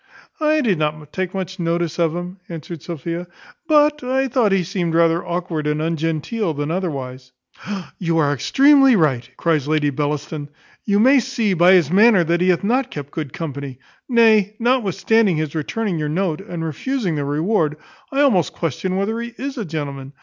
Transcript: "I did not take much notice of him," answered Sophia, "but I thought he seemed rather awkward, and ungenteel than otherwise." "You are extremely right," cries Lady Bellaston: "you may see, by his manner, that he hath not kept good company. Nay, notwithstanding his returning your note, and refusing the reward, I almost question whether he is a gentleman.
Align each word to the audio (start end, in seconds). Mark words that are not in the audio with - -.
"I 0.39 0.61
did 0.61 0.79
not 0.79 1.13
take 1.13 1.31
much 1.35 1.59
notice 1.59 1.99
of 1.99 2.15
him," 2.15 2.39
answered 2.49 2.81
Sophia, 2.81 3.27
"but 3.67 4.03
I 4.03 4.27
thought 4.29 4.51
he 4.51 4.63
seemed 4.63 4.95
rather 4.95 5.23
awkward, 5.23 5.67
and 5.67 5.79
ungenteel 5.79 6.55
than 6.55 6.71
otherwise." 6.71 7.33
"You 7.99 8.17
are 8.17 8.33
extremely 8.33 8.95
right," 8.95 9.29
cries 9.37 9.67
Lady 9.67 9.91
Bellaston: 9.91 10.49
"you 10.85 10.99
may 10.99 11.19
see, 11.19 11.53
by 11.53 11.73
his 11.73 11.91
manner, 11.91 12.23
that 12.23 12.41
he 12.41 12.49
hath 12.49 12.63
not 12.63 12.89
kept 12.89 13.11
good 13.11 13.31
company. 13.31 13.77
Nay, 14.09 14.55
notwithstanding 14.57 15.37
his 15.37 15.53
returning 15.53 15.99
your 15.99 16.09
note, 16.09 16.41
and 16.41 16.65
refusing 16.65 17.13
the 17.13 17.23
reward, 17.23 17.77
I 18.11 18.21
almost 18.21 18.53
question 18.53 18.95
whether 18.97 19.19
he 19.21 19.35
is 19.37 19.55
a 19.55 19.65
gentleman. 19.65 20.13